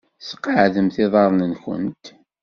[0.29, 2.05] Sqeɛdemt iḍarren-nwent.